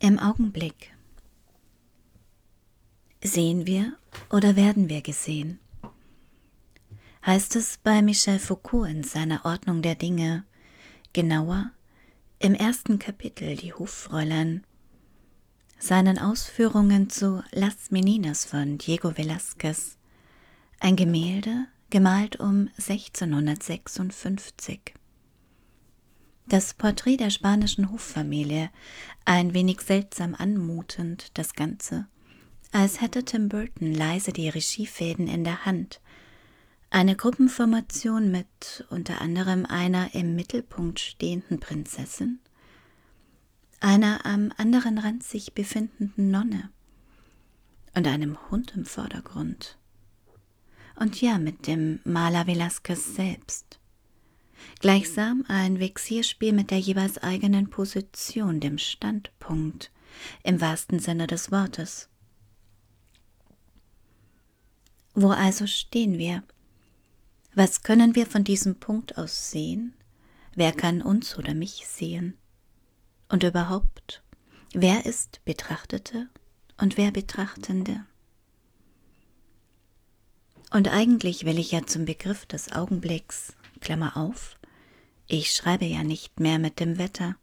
[0.00, 0.94] Im Augenblick.
[3.20, 3.94] Sehen wir
[4.30, 5.58] oder werden wir gesehen?
[7.26, 10.44] Heißt es bei Michel Foucault in seiner Ordnung der Dinge,
[11.12, 11.72] genauer
[12.38, 14.62] im ersten Kapitel die Hoffräulein,
[15.80, 19.96] seinen Ausführungen zu Las Meninas von Diego Velázquez,
[20.78, 24.97] ein Gemälde, gemalt um 1656.
[26.48, 28.70] Das Porträt der spanischen Hoffamilie,
[29.26, 32.06] ein wenig seltsam anmutend, das Ganze,
[32.72, 36.00] als hätte Tim Burton leise die Regiefäden in der Hand.
[36.88, 42.38] Eine Gruppenformation mit unter anderem einer im Mittelpunkt stehenden Prinzessin,
[43.80, 46.70] einer am anderen Rand sich befindenden Nonne
[47.94, 49.76] und einem Hund im Vordergrund.
[50.96, 53.78] Und ja, mit dem Maler Velasquez selbst.
[54.80, 59.90] Gleichsam ein Vexierspiel mit der jeweils eigenen Position, dem Standpunkt,
[60.42, 62.08] im wahrsten Sinne des Wortes.
[65.14, 66.42] Wo also stehen wir?
[67.54, 69.94] Was können wir von diesem Punkt aus sehen?
[70.54, 72.36] Wer kann uns oder mich sehen?
[73.28, 74.22] Und überhaupt,
[74.74, 76.28] wer ist Betrachtete
[76.76, 78.04] und wer Betrachtende?
[80.70, 84.58] Und eigentlich will ich ja zum Begriff des Augenblicks, Klammer auf,
[85.26, 87.36] ich schreibe ja nicht mehr mit dem Wetter.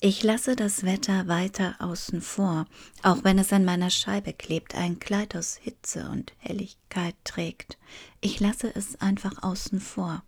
[0.00, 2.66] Ich lasse das Wetter weiter außen vor,
[3.02, 7.78] auch wenn es an meiner Scheibe klebt, ein Kleid aus Hitze und Helligkeit trägt.
[8.20, 10.22] Ich lasse es einfach außen vor.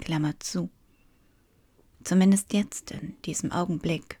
[0.00, 0.70] Klammer zu.
[2.02, 4.18] Zumindest jetzt in diesem Augenblick.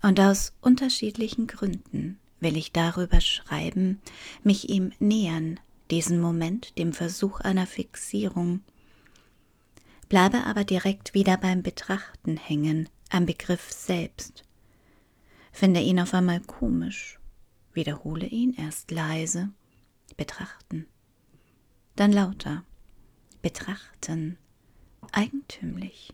[0.00, 4.00] Und aus unterschiedlichen Gründen will ich darüber schreiben,
[4.42, 8.60] mich ihm nähern, diesen Moment, dem Versuch einer Fixierung,
[10.08, 14.44] bleibe aber direkt wieder beim Betrachten hängen, am Begriff selbst.
[15.52, 17.18] Finde ihn auf einmal komisch,
[17.72, 19.50] wiederhole ihn erst leise,
[20.16, 20.86] betrachten,
[21.94, 22.64] dann lauter,
[23.42, 24.38] betrachten,
[25.12, 26.12] eigentümlich,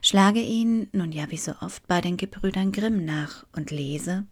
[0.00, 4.26] schlage ihn nun ja wie so oft bei den Gebrüdern Grimm nach und lese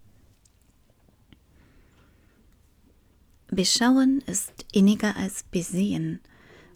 [3.55, 6.21] Beschauen ist inniger als Besehen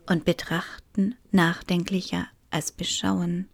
[0.07, 3.49] und Betrachten nachdenklicher als Beschauen.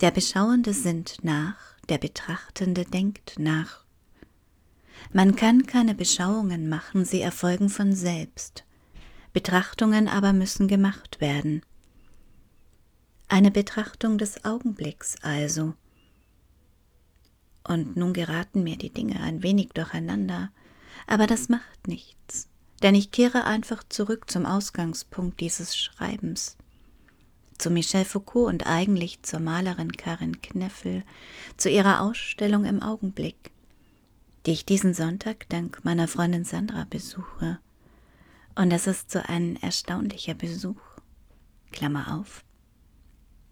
[0.00, 1.56] Der Beschauende sinnt nach,
[1.88, 3.84] der Betrachtende denkt nach.
[5.12, 8.62] Man kann keine Beschauungen machen, sie erfolgen von selbst.
[9.32, 11.60] Betrachtungen aber müssen gemacht werden.
[13.26, 15.74] Eine Betrachtung des Augenblicks also.
[17.66, 20.52] Und nun geraten mir die Dinge ein wenig durcheinander.
[21.06, 22.48] Aber das macht nichts,
[22.82, 26.56] denn ich kehre einfach zurück zum Ausgangspunkt dieses Schreibens,
[27.58, 31.04] zu Michel Foucault und eigentlich zur Malerin Karin Kneffel,
[31.56, 33.50] zu ihrer Ausstellung im Augenblick,
[34.46, 37.58] die ich diesen Sonntag dank meiner Freundin Sandra besuche.
[38.54, 40.80] Und es ist so ein erstaunlicher Besuch.
[41.72, 42.44] Klammer auf.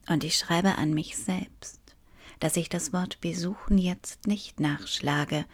[0.09, 1.81] Und ich schreibe an mich selbst,
[2.41, 5.45] dass ich das Wort besuchen jetzt nicht nachschlage,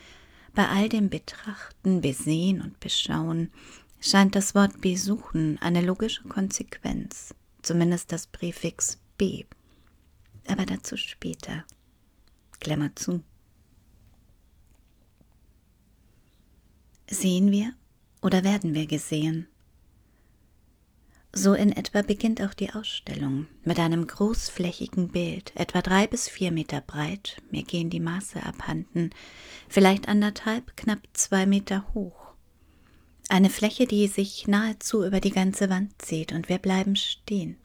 [0.55, 3.51] bei all dem Betrachten, Besehen und Beschauen
[4.01, 9.45] scheint das Wort besuchen eine logische Konsequenz, zumindest das Präfix b.
[10.47, 11.65] Aber dazu später.
[12.61, 13.23] Klammer zu.
[17.11, 17.75] Sehen wir
[18.23, 19.49] oder werden wir gesehen?
[21.37, 26.53] So in etwa beginnt auch die Ausstellung mit einem großflächigen Bild, etwa drei bis vier
[26.53, 29.11] Meter breit, mir gehen die Maße abhanden,
[29.69, 32.35] vielleicht anderthalb, knapp zwei Meter hoch.
[33.29, 37.57] Eine Fläche, die sich nahezu über die ganze Wand zieht, und wir bleiben stehen.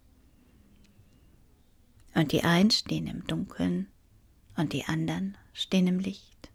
[2.15, 3.87] Und die einen stehen im Dunkeln,
[4.57, 6.49] und die anderen stehen im Licht.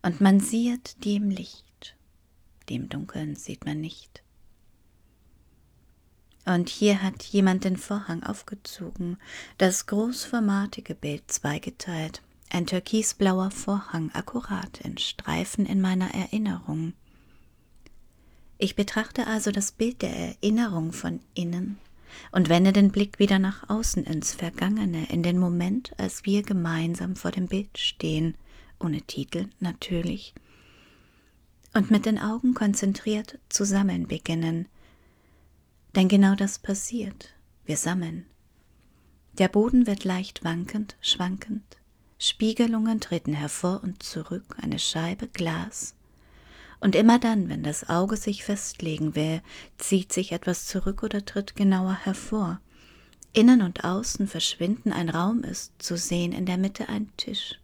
[0.00, 1.96] Und man sieht die im Licht,
[2.68, 4.22] die im Dunkeln sieht man nicht.
[6.46, 9.18] Und hier hat jemand den Vorhang aufgezogen,
[9.58, 16.92] das großformatige Bild zweigeteilt, ein türkisblauer Vorhang akkurat in Streifen in meiner Erinnerung.
[18.58, 21.78] Ich betrachte also das Bild der Erinnerung von innen
[22.30, 27.16] und wende den Blick wieder nach außen ins Vergangene, in den Moment, als wir gemeinsam
[27.16, 28.36] vor dem Bild stehen,
[28.78, 30.32] ohne Titel natürlich,
[31.74, 34.68] und mit den Augen konzentriert zusammen beginnen,
[35.96, 37.34] denn genau das passiert.
[37.64, 38.26] Wir sammeln.
[39.32, 41.64] Der Boden wird leicht wankend, schwankend.
[42.18, 45.94] Spiegelungen treten hervor und zurück, eine Scheibe, Glas.
[46.80, 49.42] Und immer dann, wenn das Auge sich festlegen will,
[49.78, 52.60] zieht sich etwas zurück oder tritt genauer hervor.
[53.32, 57.58] Innen und außen verschwinden, ein Raum ist zu sehen, in der Mitte ein Tisch.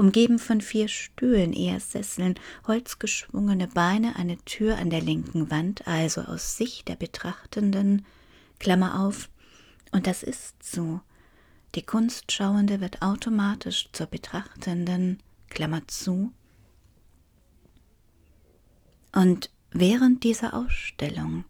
[0.00, 2.36] Umgeben von vier Stühlen, eher Sesseln,
[2.66, 8.06] holzgeschwungene Beine, eine Tür an der linken Wand, also aus Sicht der Betrachtenden,
[8.58, 9.28] Klammer auf,
[9.92, 11.00] und das ist so.
[11.74, 16.32] Die Kunstschauende wird automatisch zur Betrachtenden, Klammer zu.
[19.12, 21.44] Und während dieser Ausstellung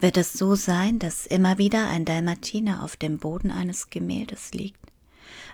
[0.00, 4.93] wird es so sein, dass immer wieder ein Dalmatiner auf dem Boden eines Gemäldes liegt.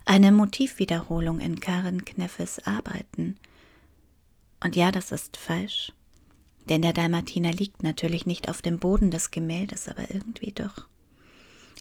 [0.05, 3.37] Eine Motivwiederholung in Karen Kneffes Arbeiten.
[4.63, 5.93] Und ja, das ist falsch,
[6.69, 10.87] denn der Dalmatiner liegt natürlich nicht auf dem Boden des Gemäldes, aber irgendwie doch.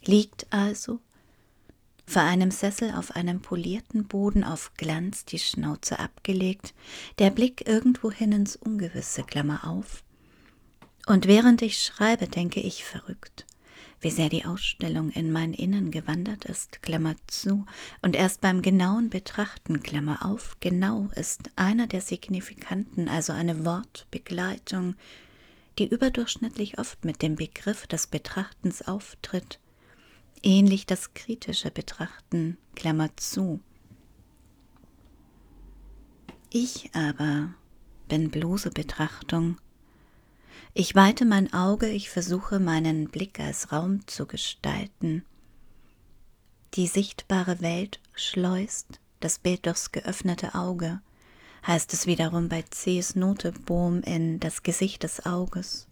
[0.06, 1.00] Liegt also
[2.10, 6.74] vor einem Sessel auf einem polierten Boden auf Glanz, die Schnauze abgelegt,
[7.20, 10.04] der Blick irgendwohin ins Ungewisse, Klammer auf.
[11.06, 13.46] Und während ich schreibe, denke ich verrückt,
[14.02, 17.66] wie sehr die Ausstellung in mein Innen gewandert ist, Klammer zu,
[18.02, 24.96] und erst beim genauen Betrachten, Klammer auf, genau ist einer der Signifikanten, also eine Wortbegleitung,
[25.78, 29.60] die überdurchschnittlich oft mit dem Begriff des Betrachtens auftritt,
[30.44, 33.60] ähnlich das kritische Betrachten, Klammer zu.
[36.50, 37.54] Ich aber
[38.08, 39.58] bin bloße Betrachtung.
[40.76, 45.26] Ich weite mein Auge, ich versuche meinen Blick als Raum zu gestalten.
[46.76, 51.02] Die sichtbare Welt schleust das Bild durchs geöffnete Auge,
[51.66, 53.16] heißt es wiederum bei C.S.
[53.16, 55.88] Notebohm in Das Gesicht des Auges.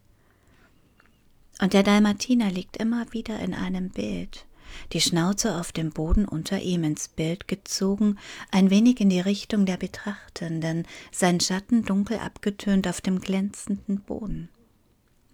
[1.59, 4.45] Und der Dalmatiner liegt immer wieder in einem Bild,
[4.94, 8.19] die Schnauze auf dem Boden unter ihm ins Bild gezogen,
[8.51, 14.50] ein wenig in die Richtung der Betrachtenden, sein Schatten dunkel abgetönt auf dem glänzenden Boden.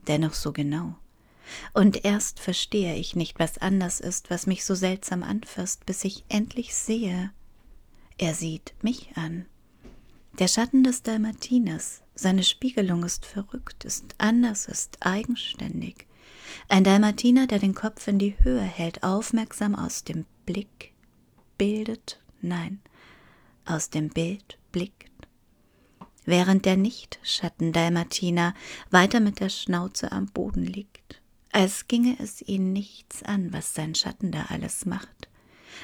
[0.08, 0.96] Dennoch so genau.
[1.74, 6.24] Und erst verstehe ich nicht, was anders ist, was mich so seltsam anfasst, bis ich
[6.30, 7.32] endlich sehe.
[8.18, 9.46] Er sieht mich an.
[10.40, 16.08] Der Schatten des Dalmatiners, seine Spiegelung ist verrückt, ist anders, ist eigenständig.
[16.70, 20.94] Ein Dalmatiner, der den Kopf in die Höhe hält, aufmerksam aus dem Blick
[21.58, 22.80] bildet, nein,
[23.66, 25.13] aus dem Bild blickt.
[26.26, 28.54] Während der Nicht-Schatten-Dalmatiner
[28.90, 31.22] weiter mit der Schnauze am Boden liegt,
[31.52, 35.28] als ginge es ihn nichts an, was sein Schatten da alles macht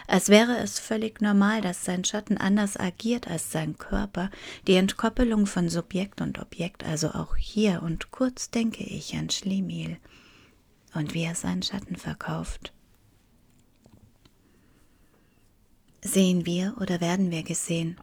[0.08, 4.30] als wäre es völlig normal, dass sein Schatten anders agiert als sein Körper,
[4.68, 9.98] die Entkoppelung von Subjekt und Objekt also auch hier, und kurz denke ich an Schlemiel,
[10.94, 12.74] und wie er seinen Schatten verkauft.
[16.02, 18.00] Sehen wir oder werden wir gesehen?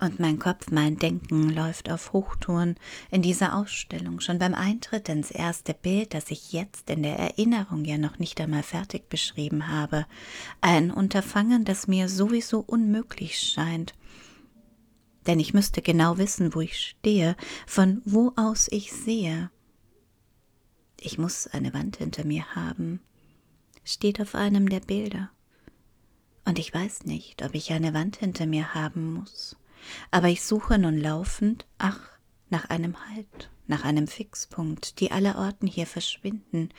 [0.00, 2.76] Und mein Kopf, mein Denken läuft auf Hochtouren
[3.10, 7.84] in dieser Ausstellung, schon beim Eintritt ins erste Bild, das ich jetzt in der Erinnerung
[7.84, 10.06] ja noch nicht einmal fertig beschrieben habe.
[10.60, 13.94] Ein Unterfangen, das mir sowieso unmöglich scheint.
[15.26, 17.36] Denn ich müsste genau wissen, wo ich stehe,
[17.66, 19.50] von wo aus ich sehe.
[21.00, 23.00] Ich muss eine Wand hinter mir haben,
[23.82, 25.30] steht auf einem der Bilder.
[26.44, 29.56] Und ich weiß nicht, ob ich eine Wand hinter mir haben muss,
[30.10, 32.00] aber ich suche nun laufend, ach,
[32.50, 36.70] nach einem Halt, nach einem Fixpunkt, die allerorten hier verschwinden,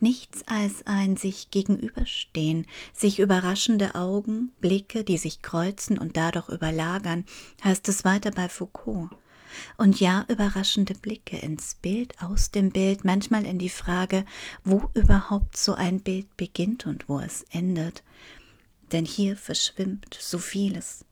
[0.00, 7.24] nichts als ein sich gegenüberstehen, sich überraschende Augen, Blicke, die sich kreuzen und dadurch überlagern,
[7.62, 9.10] heißt es weiter bei Foucault
[9.76, 14.24] und ja überraschende Blicke ins Bild, aus dem Bild, manchmal in die Frage,
[14.64, 18.02] wo überhaupt so ein Bild beginnt und wo es endet.
[18.92, 21.04] Denn hier verschwimmt so vieles.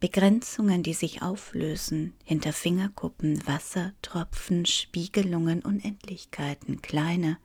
[0.00, 7.38] Begrenzungen, die sich auflösen, hinter Fingerkuppen, Wassertropfen, Spiegelungen, Unendlichkeiten, kleine,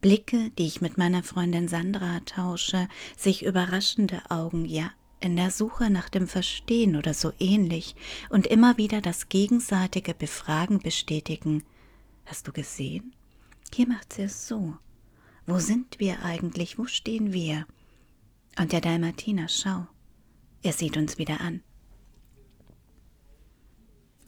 [0.00, 5.90] Blicke, die ich mit meiner Freundin Sandra tausche, sich überraschende Augen, ja, in der Suche
[5.90, 7.96] nach dem Verstehen oder so ähnlich
[8.30, 11.64] und immer wieder das gegenseitige Befragen bestätigen.
[12.24, 13.14] Hast du gesehen?
[13.74, 14.76] Hier macht sie es so.
[15.46, 16.78] Wo sind wir eigentlich?
[16.78, 17.66] Wo stehen wir?
[18.58, 19.86] Und der Dalmatiner, schau,
[20.62, 21.62] er sieht uns wieder an.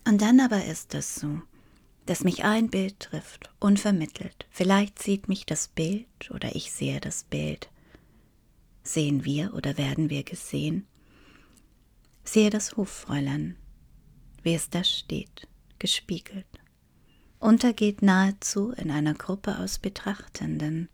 [0.04, 1.42] Und dann aber ist es so,
[2.06, 4.46] dass mich ein Bild trifft, unvermittelt.
[4.50, 7.70] Vielleicht sieht mich das Bild oder ich sehe das Bild.
[8.82, 10.86] Sehen wir oder werden wir gesehen?
[12.24, 13.56] Sehe das Hoffräulein,
[14.42, 16.46] wie es da steht, gespiegelt,
[17.38, 20.88] untergeht nahezu in einer Gruppe aus Betrachtenden,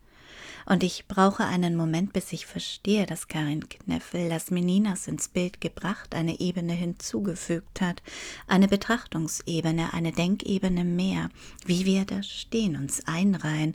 [0.69, 5.63] und ich brauche einen Moment, bis ich verstehe, dass Karin Kneffel Las Meninas ins Bild
[5.63, 8.03] gebracht, eine Ebene hinzugefügt hat,
[8.47, 11.31] eine Betrachtungsebene, eine Denkebene mehr,
[11.65, 13.75] wie wir da stehen, uns einreihen,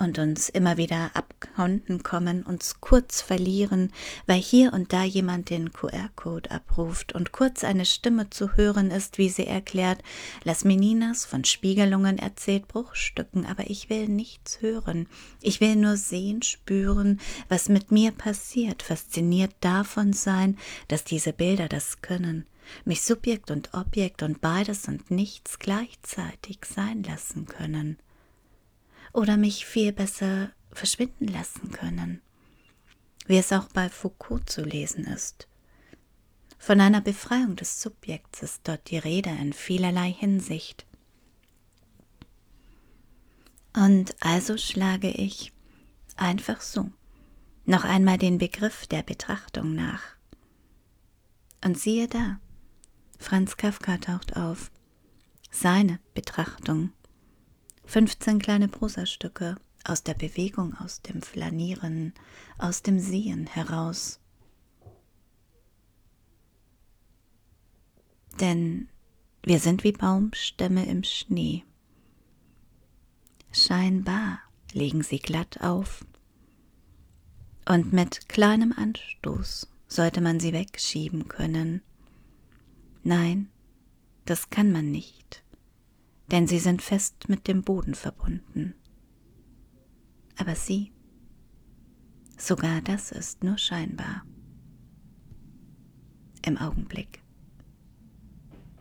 [0.00, 3.92] und uns immer wieder abhanden kommen, uns kurz verlieren,
[4.26, 9.18] weil hier und da jemand den QR-Code abruft und kurz eine Stimme zu hören ist,
[9.18, 10.02] wie sie erklärt,
[10.44, 15.06] Las Meninas von Spiegelungen erzählt Bruchstücken, aber ich will nichts hören.
[15.42, 20.56] Ich will nur sehen, spüren, was mit mir passiert, fasziniert davon sein,
[20.88, 22.46] dass diese Bilder das können,
[22.84, 27.98] mich Subjekt und Objekt und beides und nichts gleichzeitig sein lassen können
[29.12, 32.20] oder mich viel besser verschwinden lassen können,
[33.26, 35.48] wie es auch bei Foucault zu lesen ist.
[36.58, 40.86] Von einer Befreiung des Subjekts ist dort die Rede in vielerlei Hinsicht.
[43.74, 45.52] Und also schlage ich
[46.16, 46.90] einfach so
[47.64, 50.02] noch einmal den Begriff der Betrachtung nach.
[51.64, 52.40] Und siehe da,
[53.18, 54.70] Franz Kafka taucht auf.
[55.50, 56.92] Seine Betrachtung
[57.90, 62.14] 15 kleine Prosastücke aus der Bewegung, aus dem Flanieren,
[62.56, 64.20] aus dem Sehen heraus.
[68.38, 68.88] Denn
[69.42, 71.64] wir sind wie Baumstämme im Schnee.
[73.50, 74.38] Scheinbar
[74.72, 76.06] liegen sie glatt auf.
[77.68, 81.82] Und mit kleinem Anstoß sollte man sie wegschieben können.
[83.02, 83.50] Nein,
[84.26, 85.42] das kann man nicht
[86.30, 88.74] denn sie sind fest mit dem Boden verbunden.
[90.38, 90.92] Aber sie,
[92.38, 94.24] sogar das ist nur scheinbar.
[96.44, 97.19] Im Augenblick.